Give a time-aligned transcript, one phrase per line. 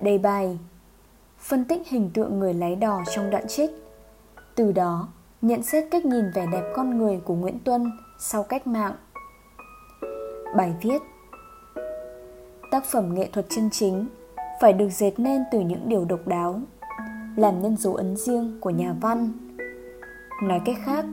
[0.00, 0.58] Đề bài,
[1.38, 3.70] Phân tích hình tượng người lái đò trong đoạn trích.
[4.54, 5.08] Từ đó,
[5.42, 8.92] nhận xét cách nhìn vẻ đẹp con người của Nguyễn Tuân sau cách mạng.
[10.56, 11.02] Bài viết,
[12.70, 14.06] Tác phẩm nghệ thuật chân chính
[14.60, 16.60] phải được dệt nên từ những điều độc đáo,
[17.36, 19.32] làm nên dấu ấn riêng của nhà văn.
[20.42, 21.04] Nói cách khác,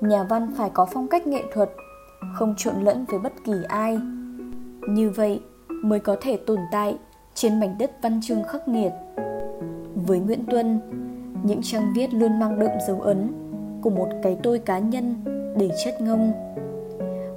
[0.00, 1.70] nhà văn phải có phong cách nghệ thuật,
[2.34, 4.00] không trộn lẫn với bất kỳ ai.
[4.88, 6.98] Như vậy mới có thể tồn tại
[7.36, 8.92] trên mảnh đất văn chương khắc nghiệt.
[9.94, 10.80] Với nguyễn tuân,
[11.42, 13.32] những trang viết luôn mang đậm dấu ấn
[13.82, 15.14] của một cái tôi cá nhân
[15.58, 16.32] để chất ngông.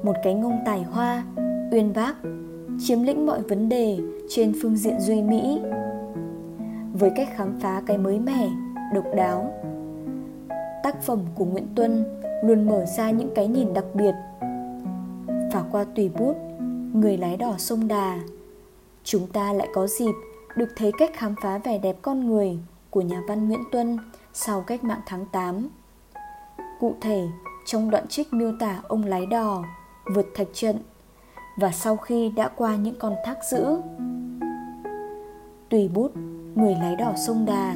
[0.03, 1.23] Một cái ngông tài hoa,
[1.71, 2.15] uyên bác,
[2.79, 3.97] chiếm lĩnh mọi vấn đề
[4.29, 5.61] trên phương diện duy mỹ.
[6.93, 8.47] Với cách khám phá cái mới mẻ,
[8.93, 9.53] độc đáo,
[10.83, 12.03] tác phẩm của nguyễn tuân
[12.43, 14.13] luôn mở ra những cái nhìn đặc biệt.
[15.53, 16.35] Và qua tùy bút,
[16.93, 18.19] người lái đỏ sông đà
[19.09, 20.11] chúng ta lại có dịp
[20.55, 22.59] được thấy cách khám phá vẻ đẹp con người
[22.89, 23.97] của nhà văn Nguyễn Tuân
[24.33, 25.69] sau cách mạng tháng 8.
[26.79, 27.27] Cụ thể,
[27.65, 29.63] trong đoạn trích miêu tả ông lái đò
[30.15, 30.77] vượt thạch trận
[31.57, 33.81] và sau khi đã qua những con thác dữ.
[35.69, 36.11] Tùy bút
[36.55, 37.75] Người lái đỏ sông Đà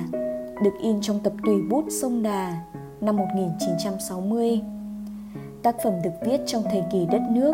[0.63, 2.61] được in trong tập Tùy bút sông Đà
[3.02, 4.61] năm 1960.
[5.63, 7.53] Tác phẩm được viết trong thời kỳ đất nước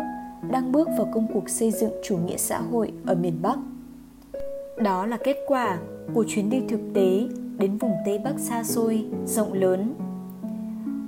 [0.50, 3.58] đang bước vào công cuộc xây dựng chủ nghĩa xã hội ở miền Bắc.
[4.82, 5.78] Đó là kết quả
[6.14, 7.28] của chuyến đi thực tế
[7.58, 9.94] đến vùng Tây Bắc xa xôi, rộng lớn.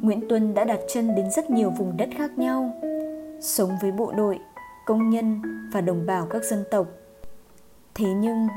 [0.03, 2.81] Nguyễn Tuân đã đặt chân đến rất nhiều vùng đất khác nhau,
[3.41, 4.39] sống với bộ đội,
[4.87, 6.87] công nhân và đồng bào các dân tộc.
[7.95, 8.49] Thế nhưng,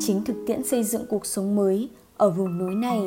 [0.00, 3.00] chính thực tiễn xây dựng cuộc sống mới ở vùng núi này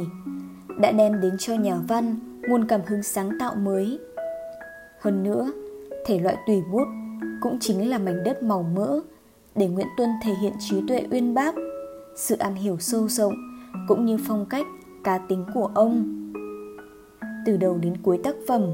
[0.80, 2.16] đã đem đến cho nhà văn
[2.48, 4.00] nguồn cảm hứng sáng tạo mới.
[5.00, 5.52] Hơn nữa,
[6.06, 6.88] thể loại tùy bút
[7.42, 9.00] cũng chính là mảnh đất màu mỡ
[9.56, 11.56] để Nguyễn Tuân thể hiện trí tuệ uyên bác,
[12.16, 13.34] sự am hiểu sâu rộng
[13.88, 14.66] cũng như phong cách
[15.04, 16.16] cá tính của ông.
[17.46, 18.66] Từ đầu đến cuối tác phẩm,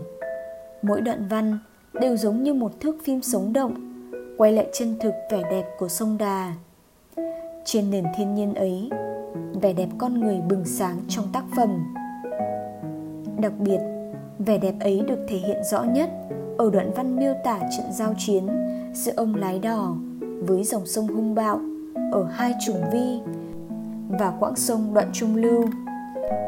[0.81, 1.59] mỗi đoạn văn
[1.93, 3.75] đều giống như một thước phim sống động,
[4.37, 6.53] quay lại chân thực vẻ đẹp của sông Đà.
[7.65, 8.89] Trên nền thiên nhiên ấy,
[9.61, 11.69] vẻ đẹp con người bừng sáng trong tác phẩm.
[13.39, 13.79] Đặc biệt,
[14.39, 16.09] vẻ đẹp ấy được thể hiện rõ nhất
[16.57, 18.47] ở đoạn văn miêu tả trận giao chiến
[18.93, 19.95] giữa ông lái đò
[20.47, 21.59] với dòng sông hung bạo
[22.11, 23.19] ở hai trùng vi
[24.09, 25.65] và quãng sông đoạn trung lưu.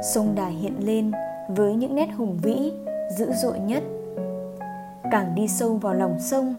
[0.03, 1.11] Sông Đà hiện lên
[1.55, 2.71] với những nét hùng vĩ,
[3.17, 3.83] dữ dội nhất.
[5.11, 6.55] Càng đi sâu vào lòng sông,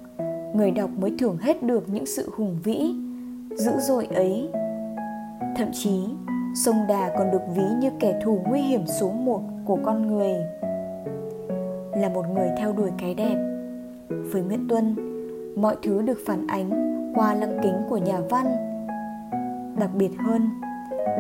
[0.55, 2.95] người đọc mới thưởng hết được những sự hùng vĩ,
[3.57, 4.49] dữ dội ấy.
[5.57, 6.05] Thậm chí,
[6.55, 10.35] sông Đà còn được ví như kẻ thù nguy hiểm số một của con người.
[11.97, 13.37] Là một người theo đuổi cái đẹp,
[14.09, 14.97] với Nguyễn Tuân,
[15.57, 18.47] mọi thứ được phản ánh qua lăng kính của nhà văn.
[19.79, 20.51] Đặc biệt hơn,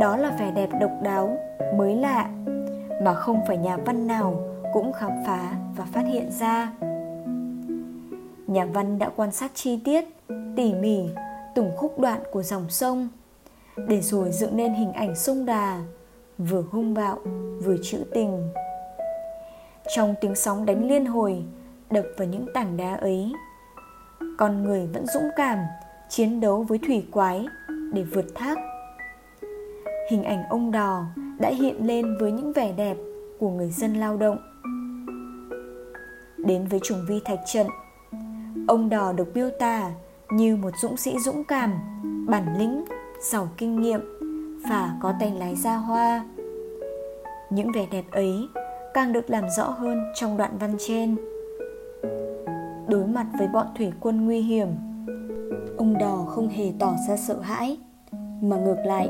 [0.01, 1.37] đó là vẻ đẹp độc đáo,
[1.77, 2.31] mới lạ
[3.03, 4.35] mà không phải nhà văn nào
[4.73, 6.73] cũng khám phá và phát hiện ra.
[8.47, 10.05] Nhà văn đã quan sát chi tiết,
[10.57, 11.09] tỉ mỉ
[11.55, 13.09] từng khúc đoạn của dòng sông
[13.89, 15.81] để rồi dựng nên hình ảnh sông Đà
[16.39, 17.19] vừa hung bạo
[17.65, 18.49] vừa trữ tình.
[19.97, 21.43] Trong tiếng sóng đánh liên hồi
[21.91, 23.33] đập vào những tảng đá ấy,
[24.39, 25.59] con người vẫn dũng cảm
[26.09, 27.47] chiến đấu với thủy quái
[27.93, 28.59] để vượt thác.
[30.11, 31.05] Hình ảnh ông đò
[31.39, 32.97] đã hiện lên với những vẻ đẹp
[33.39, 34.39] của người dân lao động.
[36.37, 37.67] Đến với trùng vi thạch trận,
[38.69, 39.91] ông đò được miêu tả
[40.31, 41.75] như một dũng sĩ dũng cảm,
[42.29, 42.85] bản lĩnh,
[43.21, 44.01] giàu kinh nghiệm
[44.69, 46.25] và có tay lái ra hoa.
[47.51, 48.49] Những vẻ đẹp ấy
[48.95, 51.17] càng được làm rõ hơn trong đoạn văn trên.
[52.89, 54.69] Đối mặt với bọn thủy quân nguy hiểm,
[55.77, 57.77] ông đò không hề tỏ ra sợ hãi,
[58.41, 59.09] mà ngược lại,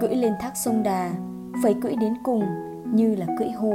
[0.00, 1.12] cưỡi lên thác sông Đà
[1.62, 2.44] phải cưỡi đến cùng
[2.94, 3.72] như là cưỡi hồ.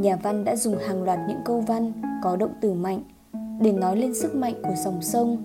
[0.00, 3.00] Nhà văn đã dùng hàng loạt những câu văn có động từ mạnh
[3.60, 5.36] để nói lên sức mạnh của dòng sông.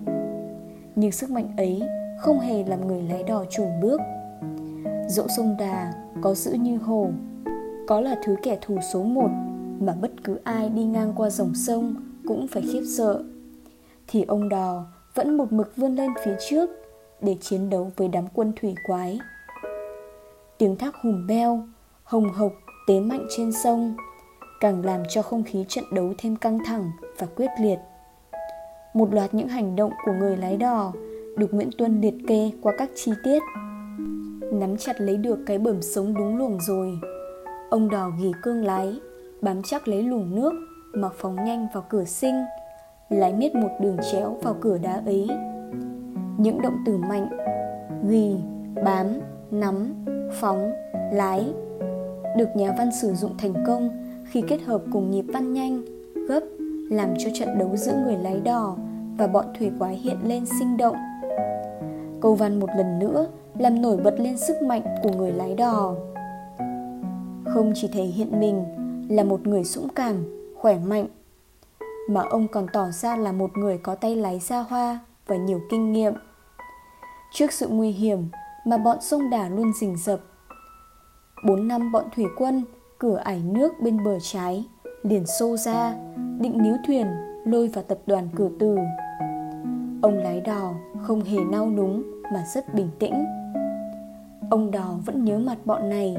[0.96, 1.82] Nhưng sức mạnh ấy
[2.18, 4.00] không hề làm người lái đò chùn bước.
[5.08, 5.92] Dẫu sông Đà
[6.22, 7.08] có dữ như hồ,
[7.88, 9.30] có là thứ kẻ thù số một
[9.80, 11.94] mà bất cứ ai đi ngang qua dòng sông
[12.26, 13.24] cũng phải khiếp sợ,
[14.06, 16.70] thì ông đò vẫn một mực vươn lên phía trước
[17.20, 19.18] để chiến đấu với đám quân thủy quái.
[20.58, 21.62] Tiếng thác hùm beo,
[22.04, 22.52] hồng hộc,
[22.86, 23.96] tế mạnh trên sông
[24.60, 27.78] càng làm cho không khí trận đấu thêm căng thẳng và quyết liệt.
[28.94, 30.92] Một loạt những hành động của người lái đò
[31.36, 33.42] được Nguyễn Tuân liệt kê qua các chi tiết.
[34.52, 36.98] Nắm chặt lấy được cái bẩm sống đúng luồng rồi.
[37.70, 39.00] Ông đò ghì cương lái,
[39.40, 40.52] bám chắc lấy luồng nước
[40.94, 42.44] mà phóng nhanh vào cửa sinh,
[43.08, 45.28] lái miết một đường chéo vào cửa đá ấy.
[46.38, 47.28] Những động từ mạnh,
[48.08, 48.36] ghi,
[48.84, 49.06] bám,
[49.50, 49.94] nắm,
[50.40, 50.72] phóng,
[51.12, 51.52] lái
[52.36, 53.90] được nhà văn sử dụng thành công
[54.24, 55.82] khi kết hợp cùng nhịp văn nhanh,
[56.28, 56.40] gấp
[56.90, 58.76] làm cho trận đấu giữa người lái đò
[59.18, 60.96] và bọn thủy quái hiện lên sinh động.
[62.20, 63.26] Câu văn một lần nữa
[63.58, 65.94] làm nổi bật lên sức mạnh của người lái đò.
[67.44, 68.64] Không chỉ thể hiện mình
[69.08, 71.06] là một người dũng cảm, khỏe mạnh,
[72.08, 75.60] mà ông còn tỏ ra là một người có tay lái xa hoa và nhiều
[75.70, 76.14] kinh nghiệm.
[77.32, 78.28] Trước sự nguy hiểm
[78.66, 80.20] mà bọn sông đà luôn rình rập,
[81.46, 82.64] bốn năm bọn thủy quân
[82.98, 84.64] cửa ải nước bên bờ trái
[85.02, 85.94] liền xô ra
[86.38, 87.06] định níu thuyền
[87.44, 88.76] lôi vào tập đoàn cửa từ.
[90.02, 93.24] Ông lái đò không hề nao núng mà rất bình tĩnh.
[94.50, 96.16] Ông đò vẫn nhớ mặt bọn này.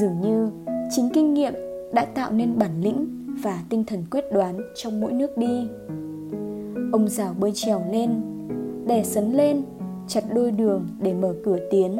[0.00, 0.50] Dường như
[0.90, 5.12] chính kinh nghiệm đã tạo nên bản lĩnh và tinh thần quyết đoán trong mỗi
[5.12, 5.68] nước đi.
[6.92, 8.10] Ông rào bơi trèo lên,
[8.86, 9.62] đè sấn lên,
[10.08, 11.96] chặt đôi đường để mở cửa tiến.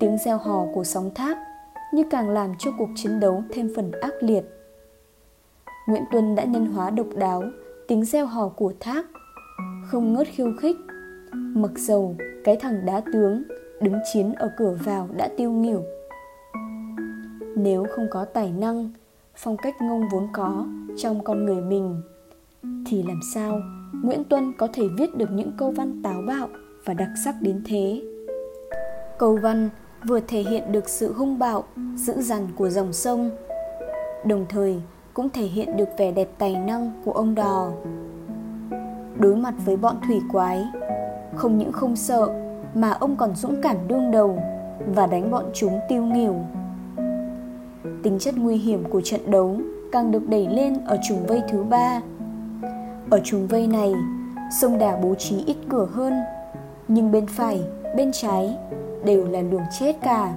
[0.00, 1.38] Tiếng reo hò của sóng thác
[1.94, 4.44] như càng làm cho cuộc chiến đấu thêm phần ác liệt.
[5.88, 7.42] Nguyễn tuân đã nhân hóa độc đáo
[7.88, 9.06] tiếng reo hò của thác
[9.86, 10.76] không ngớt khiêu khích,
[11.32, 13.42] mặc dầu cái thằng đá tướng
[13.80, 15.82] đứng chiến ở cửa vào đã tiêu nghỉu
[17.56, 18.90] nếu không có tài năng,
[19.36, 20.66] phong cách ngông vốn có
[20.96, 22.02] trong con người mình,
[22.86, 23.60] thì làm sao
[24.02, 26.48] nguyễn tuân có thể viết được những câu văn táo bạo
[26.84, 28.02] và đặc sắc đến thế?
[29.18, 29.68] Câu văn
[30.04, 31.64] vừa thể hiện được sự hung bạo,
[31.96, 33.30] dữ dằn của dòng sông,
[34.24, 34.82] đồng thời
[35.14, 37.70] cũng thể hiện được vẻ đẹp tài năng của ông đò.
[39.18, 40.64] Đối mặt với bọn thủy quái,
[41.34, 42.28] không những không sợ
[42.74, 44.42] mà ông còn dũng cảm đương đầu
[44.94, 46.34] và đánh bọn chúng tiêu nghỉu
[48.02, 49.56] tính chất nguy hiểm của trận đấu
[49.92, 52.00] càng được đẩy lên ở trùng vây thứ ba.
[53.10, 53.94] Ở trùng vây này,
[54.60, 56.14] sông đà bố trí ít cửa hơn,
[56.88, 57.60] nhưng bên phải,
[57.96, 58.56] bên trái
[59.04, 60.34] đều là luồng chết cả.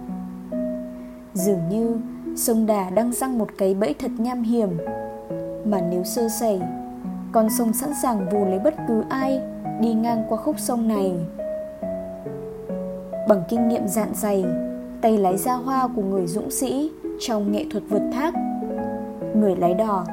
[1.34, 1.98] Dường như
[2.36, 4.70] sông đà đang răng một cái bẫy thật nham hiểm,
[5.66, 6.62] mà nếu sơ sẩy,
[7.32, 9.42] con sông sẵn sàng vù lấy bất cứ ai
[9.82, 11.14] đi ngang qua khúc sông này.
[13.28, 14.46] Bằng kinh nghiệm dạn dày,
[15.02, 18.34] tay lái ra hoa của người dũng sĩ trong nghệ thuật vượt thác.
[19.36, 20.06] Người lái đò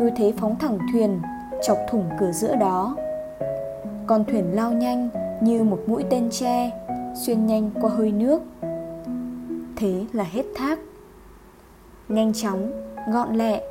[0.00, 1.20] cứ thế phóng thẳng thuyền,
[1.66, 2.96] chọc thủng cửa giữa đó.
[4.06, 5.08] Con thuyền lao nhanh
[5.40, 6.70] như một mũi tên tre,
[7.14, 8.42] xuyên nhanh qua hơi nước.
[9.76, 10.78] Thế là hết thác.
[12.08, 12.72] Nhanh chóng
[13.12, 13.62] gọn lẹ,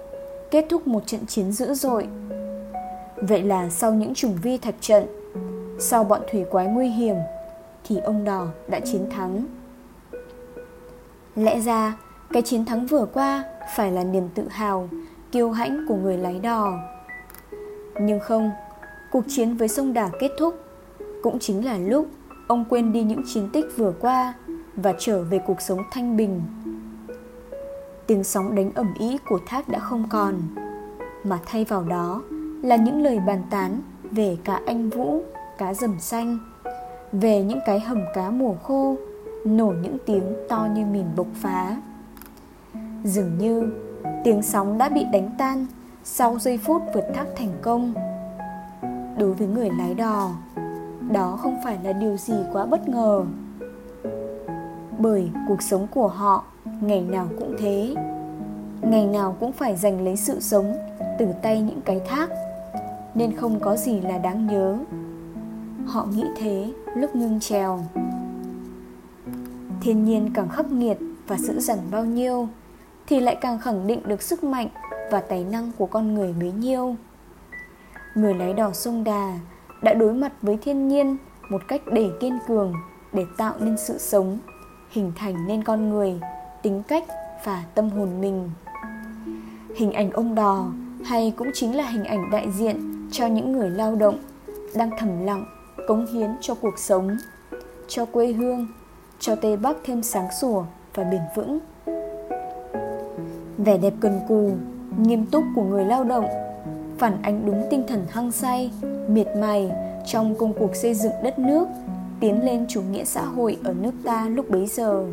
[0.52, 2.08] kết thúc một trận chiến dữ dội.
[3.16, 5.06] Vậy là sau những trùng vi thạch trận,
[5.80, 7.16] sau bọn thủy quái nguy hiểm,
[7.84, 9.46] thì ông đò đã chiến thắng.
[11.36, 11.98] Lẽ ra
[12.34, 13.44] cái chiến thắng vừa qua
[13.76, 14.90] phải là niềm tự hào,
[15.32, 16.74] kiêu hãnh của người lái đò.
[18.02, 18.52] Nhưng không,
[19.12, 20.56] cuộc chiến với sông đà kết thúc.
[21.24, 22.08] Cũng chính là lúc
[22.48, 24.34] ông quên đi những chiến tích vừa qua
[24.76, 26.42] và trở về cuộc sống thanh bình.
[28.08, 30.42] Tiếng sóng đánh ẩm ý của thác đã không còn,
[31.24, 32.22] mà thay vào đó
[32.64, 35.24] là những lời bàn tán về cá anh vũ,
[35.58, 36.38] cá rầm xanh,
[37.12, 38.96] về những cái hầm cá mùa khô,
[39.46, 41.78] nổ những tiếng to như mìn bộc phá
[43.04, 43.70] dường như,
[44.24, 45.66] tiếng sóng đã bị đánh tan
[46.04, 47.94] sau giây phút vượt thác thành công.
[49.18, 50.30] Đối với người lái đò,
[51.12, 53.26] đó không phải là điều gì quá bất ngờ.
[54.98, 56.44] Bởi cuộc sống của họ,
[56.82, 57.96] ngày nào cũng thế.
[58.82, 60.76] Ngày nào cũng phải giành lấy sự sống
[61.20, 62.30] từ tay những cái thác,
[63.16, 64.78] nên không có gì là đáng nhớ.
[65.86, 67.80] Họ nghĩ thế lúc ngưng trèo.
[69.82, 72.48] Thiên nhiên càng khắc nghiệt và dữ dằn bao nhiêu
[73.14, 74.68] thì lại càng khẳng định được sức mạnh
[75.12, 76.96] và tài năng của con người bấy nhiêu.
[78.16, 79.40] Người lái đò sông đà
[79.82, 81.18] đã đối mặt với thiên nhiên
[81.50, 82.74] một cách để kiên cường
[83.14, 84.40] để tạo nên sự sống,
[84.90, 86.20] hình thành nên con người,
[86.62, 87.04] tính cách
[87.44, 88.50] và tâm hồn mình.
[89.76, 90.66] Hình ảnh ông đò
[91.06, 94.20] hay cũng chính là hình ảnh đại diện cho những người lao động
[94.76, 95.46] đang thầm lặng,
[95.88, 97.18] cống hiến cho cuộc sống,
[97.88, 98.68] cho quê hương,
[99.20, 101.60] cho tây bắc thêm sáng sủa và bền vững
[103.64, 104.52] vẻ đẹp cần cù,
[104.98, 106.26] nghiêm túc của người lao động.
[106.98, 108.72] Phản ánh đúng tinh thần hăng say,
[109.08, 109.72] miệt mài
[110.06, 111.68] trong công cuộc xây dựng đất nước,
[112.20, 115.06] tiến lên chủ nghĩa xã hội ở nước ta lúc bấy giờ.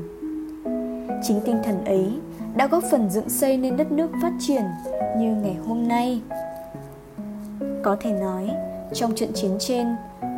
[1.23, 2.19] Chính tinh thần ấy
[2.57, 4.63] đã góp phần dựng xây nên đất nước phát triển
[5.19, 6.23] như ngày hôm nay.
[7.83, 8.51] Có thể nói,
[8.95, 9.87] trong trận chiến trên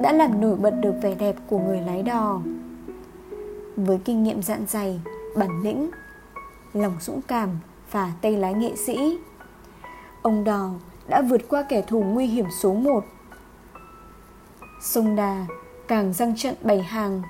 [0.02, 2.40] đã làm nổi bật được vẻ đẹp của người lái đò.
[3.76, 5.00] Với kinh nghiệm dạn dày,
[5.36, 5.90] bản lĩnh,
[6.72, 7.48] lòng dũng cảm
[7.92, 9.18] và tay lái nghệ sĩ.
[10.22, 10.70] Ông đò
[11.08, 13.04] đã vượt qua kẻ thù nguy hiểm số 1
[14.82, 15.46] Sông Đà
[15.88, 17.22] càng răng trận bày hàng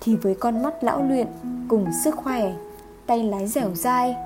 [0.00, 1.26] thì với con mắt lão luyện
[1.68, 2.52] cùng sức khỏe,
[3.06, 4.16] tay lái dẻo dai,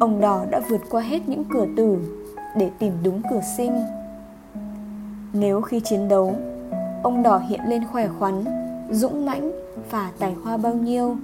[0.00, 1.98] ông đỏ đã vượt qua hết những cửa tử
[2.56, 3.84] để tìm đúng cửa sinh.
[5.32, 6.36] Nếu khi chiến đấu,
[7.02, 8.44] ông đỏ hiện lên khỏe khoắn,
[8.90, 9.52] dũng mãnh
[9.90, 11.16] và tài hoa bao nhiêu,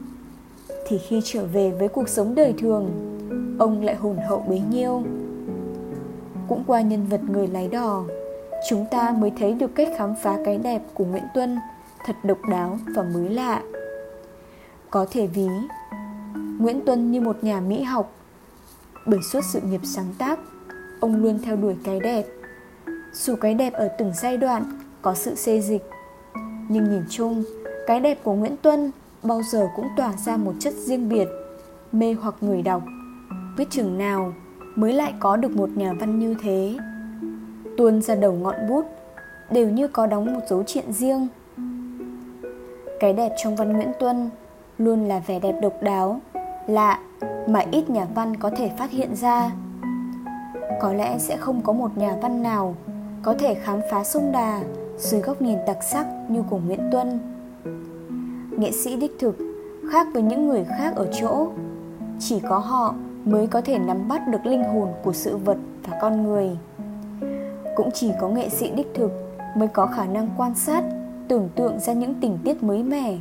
[0.88, 3.15] thì khi trở về với cuộc sống đời thường
[3.58, 5.02] ông lại hồn hậu bấy nhiêu.
[6.48, 8.04] Cũng qua nhân vật người lái đò,
[8.68, 11.58] chúng ta mới thấy được cách khám phá cái đẹp của nguyễn tuân
[12.06, 13.62] thật độc đáo và mới lạ.
[14.90, 15.46] Có thể ví
[16.58, 18.12] nguyễn tuân như một nhà mỹ học,
[19.06, 20.38] bởi suốt sự nghiệp sáng tác,
[21.00, 22.26] ông luôn theo đuổi cái đẹp.
[23.12, 24.62] Dù cái đẹp ở từng giai đoạn
[25.02, 25.90] có sự xê dịch,
[26.68, 27.44] nhưng nhìn chung,
[27.86, 28.90] cái đẹp của nguyễn tuân
[29.22, 31.28] bao giờ cũng tỏa ra một chất riêng biệt,
[31.92, 32.82] mê hoặc người đọc
[33.56, 34.32] biết chừng nào
[34.74, 36.76] mới lại có được một nhà văn như thế?
[37.76, 38.84] Tuôn ra đầu ngọn bút,
[39.50, 41.28] đều như có đóng một dấu chuyện riêng.
[43.00, 44.30] Cái đẹp trong văn nguyễn tuân
[44.78, 46.20] luôn là vẻ đẹp độc đáo,
[46.66, 46.98] lạ
[47.48, 49.50] mà ít nhà văn có thể phát hiện ra.
[50.80, 52.74] Có lẽ sẽ không có một nhà văn nào
[53.22, 54.62] có thể khám phá sông đà
[54.98, 57.18] dưới góc nhìn đặc sắc như của nguyễn tuân.
[58.50, 59.36] Nghệ sĩ đích thực
[59.90, 61.48] khác với những người khác ở chỗ,
[62.18, 62.94] chỉ có họ
[63.26, 65.56] mới có thể nắm bắt được linh hồn của sự vật
[65.86, 66.50] và con người.
[67.76, 69.12] Cũng chỉ có nghệ sĩ đích thực
[69.56, 70.84] mới có khả năng quan sát,
[71.28, 73.16] tưởng tượng ra những tình tiết mới mẻ,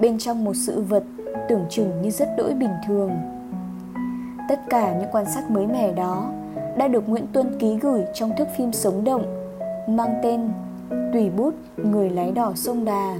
[0.00, 1.04] bên trong một sự vật
[1.48, 3.10] tưởng chừng như rất đỗi bình thường.
[4.48, 6.30] Tất cả những quan sát mới mẻ đó
[6.76, 9.50] đã được nguyễn tuân ký gửi trong thước phim sống động,
[9.88, 10.48] mang tên
[11.12, 13.16] tùy bút người lái đỏ sông đà.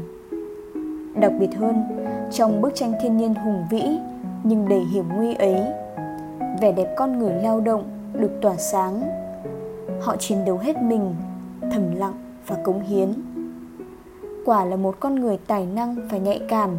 [1.20, 1.84] Đặc biệt hơn,
[2.32, 3.98] trong bức tranh thiên nhiên hùng vĩ
[4.44, 5.60] nhưng đầy hiểm nguy ấy
[6.60, 9.02] vẻ đẹp con người lao động được tỏa sáng.
[10.00, 11.14] Họ chiến đấu hết mình,
[11.60, 12.14] thầm lặng
[12.46, 13.12] và cống hiến.
[14.44, 16.70] Quả là một con người tài năng và nhạy cảm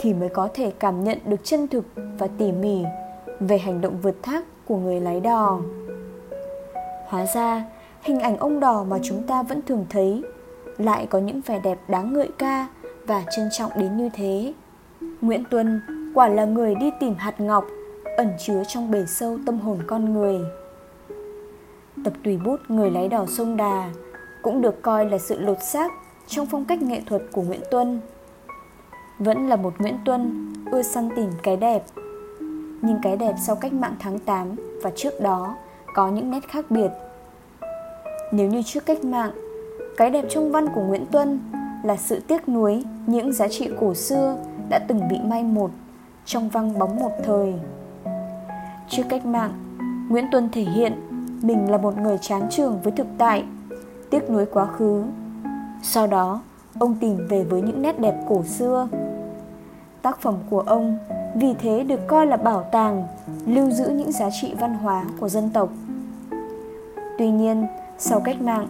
[0.00, 1.84] thì mới có thể cảm nhận được chân thực
[2.18, 2.84] và tỉ mỉ
[3.40, 5.60] về hành động vượt thác của người lái đò.
[7.06, 7.64] Hóa ra,
[8.02, 10.22] hình ảnh ông đò mà chúng ta vẫn thường thấy
[10.78, 12.68] lại có những vẻ đẹp đáng ngợi ca
[13.06, 14.52] và trân trọng đến như thế.
[15.20, 15.80] Nguyễn tuân
[16.14, 17.64] quả là người đi tìm hạt ngọc
[18.18, 20.40] ẩn chứa trong bể sâu tâm hồn con người.
[22.04, 23.90] Tập tùy bút người lái đò sông đà
[24.42, 25.92] cũng được coi là sự lột xác
[26.26, 28.00] trong phong cách nghệ thuật của nguyễn tuân.
[29.18, 31.84] Vẫn là một nguyễn tuân ưa săn tìm cái đẹp.
[32.82, 35.56] Nhưng cái đẹp sau cách mạng tháng 8 và trước đó
[35.94, 36.90] có những nét khác biệt.
[38.32, 39.32] Nếu như trước cách mạng,
[39.96, 41.40] cái đẹp trong văn của nguyễn tuân
[41.84, 44.36] là sự tiếc nuối những giá trị cổ xưa
[44.70, 45.70] đã từng bị mai một
[46.24, 47.54] trong văng bóng một thời
[48.90, 49.52] trước cách mạng,
[50.08, 50.92] nguyễn tuân thể hiện
[51.42, 53.44] mình là một người chán trường với thực tại,
[54.10, 55.04] tiếc nuối quá khứ.
[55.82, 56.42] Sau đó,
[56.78, 58.88] ông tìm về với những nét đẹp cổ xưa.
[60.02, 60.98] Tác phẩm của ông
[61.34, 63.04] vì thế được coi là bảo tàng,
[63.46, 65.68] lưu giữ những giá trị văn hóa của dân tộc.
[67.18, 67.66] Tuy nhiên,
[67.98, 68.66] sau cách mạng,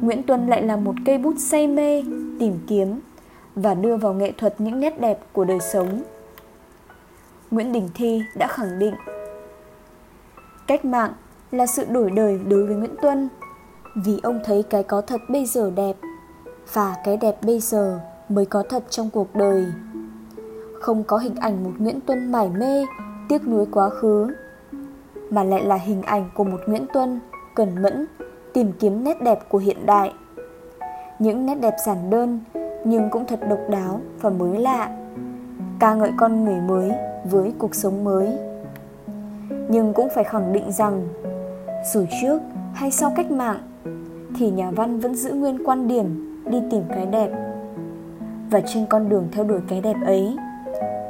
[0.00, 2.02] nguyễn tuân lại là một cây bút say mê,
[2.38, 3.00] tìm kiếm
[3.54, 6.02] và đưa vào nghệ thuật những nét đẹp của đời sống.
[7.50, 8.94] Nguyễn đình thi đã khẳng định
[10.66, 11.12] cách mạng
[11.50, 13.28] là sự đổi đời đối với nguyễn tuân.
[14.04, 15.96] Vì ông thấy cái có thật bây giờ đẹp
[16.72, 19.66] và cái đẹp bây giờ mới có thật trong cuộc đời.
[20.80, 22.86] Không có hình ảnh một nguyễn tuân mải mê,
[23.28, 24.26] tiếc nuối quá khứ,
[25.30, 27.20] mà lại là hình ảnh của một nguyễn tuân
[27.54, 28.06] cẩn mẫn,
[28.52, 30.12] tìm kiếm nét đẹp của hiện đại.
[31.18, 32.40] Những nét đẹp giản đơn
[32.84, 34.96] nhưng cũng thật độc đáo và mới lạ,
[35.78, 36.92] ca ngợi con người mới
[37.24, 38.38] với cuộc sống mới
[39.68, 41.08] nhưng cũng phải khẳng định rằng,
[41.92, 42.40] dù trước
[42.74, 43.58] hay sau cách mạng,
[44.36, 47.30] thì nhà văn vẫn giữ nguyên quan điểm đi tìm cái đẹp.
[48.50, 50.36] Và trên con đường theo đuổi cái đẹp ấy,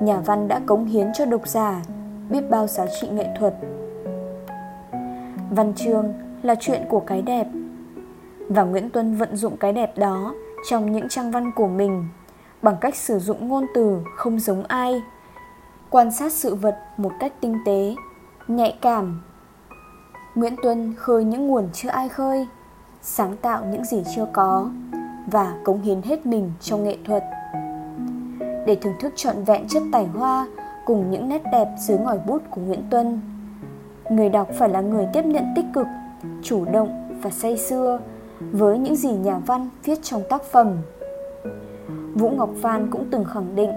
[0.00, 1.82] nhà văn đã cống hiến cho độc giả
[2.30, 3.54] biết bao giá trị nghệ thuật.
[5.50, 7.46] Văn chương là chuyện của cái đẹp.
[8.48, 10.34] Và nguyễn tuân vận dụng cái đẹp đó
[10.70, 12.04] trong những trang văn của mình
[12.62, 15.02] bằng cách sử dụng ngôn từ không giống ai,
[15.90, 17.94] quan sát sự vật một cách tinh tế
[18.48, 19.22] nhạy cảm.
[20.34, 22.46] Nguyễn tuân khơi những nguồn chưa ai khơi,
[23.02, 24.70] sáng tạo những gì chưa có,
[25.26, 27.24] và cống hiến hết mình trong nghệ thuật.
[28.66, 30.46] Để thưởng thức trọn vẹn chất tài hoa
[30.84, 33.20] cùng những nét đẹp dưới ngòi bút của nguyễn tuân,
[34.10, 35.86] người đọc phải là người tiếp nhận tích cực,
[36.42, 38.00] chủ động và say sưa
[38.40, 40.76] với những gì nhà văn viết trong tác phẩm.
[42.14, 43.70] Vũ ngọc phan cũng từng khẳng định,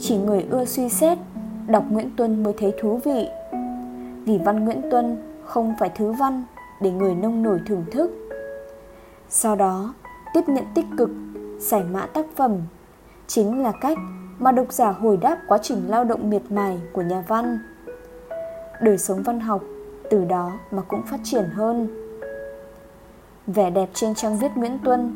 [0.00, 1.18] chỉ người ưa suy xét,
[1.66, 3.28] đọc nguyễn tuân mới thấy thú vị
[4.28, 6.44] vì văn nguyễn tuân không phải thứ văn
[6.80, 8.10] để người nông nổi thưởng thức
[9.28, 9.94] sau đó
[10.34, 11.10] tiếp nhận tích cực
[11.58, 12.52] giải mã tác phẩm
[13.26, 13.98] chính là cách
[14.38, 17.58] mà độc giả hồi đáp quá trình lao động miệt mài của nhà văn.
[18.82, 19.62] Đời sống văn học
[20.10, 21.88] từ đó mà cũng phát triển hơn.
[23.46, 25.14] Vẻ đẹp trên trang viết Nguyễn Tuân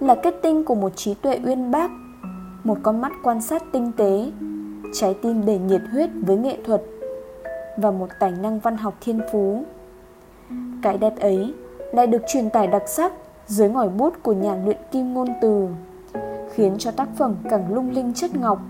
[0.00, 1.90] là kết tinh của một trí tuệ uyên bác,
[2.64, 4.32] một con mắt quan sát tinh tế,
[4.92, 6.82] trái tim đầy nhiệt huyết với nghệ thuật
[7.76, 9.62] và một tài năng văn học thiên phú.
[10.82, 11.54] Cái đẹp ấy
[11.92, 13.12] lại được truyền tải đặc sắc
[13.46, 15.68] dưới ngòi bút của nhà luyện kim ngôn từ,
[16.54, 18.60] khiến cho tác phẩm càng lung linh chất ngọc.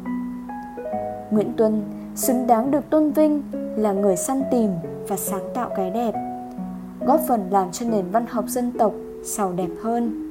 [1.31, 1.83] Nguyễn Tuân
[2.15, 3.43] xứng đáng được tôn vinh
[3.77, 4.71] là người săn tìm
[5.09, 6.15] và sáng tạo cái đẹp,
[7.01, 8.93] góp phần làm cho nền văn học dân tộc
[9.23, 10.24] giàu đẹp hơn.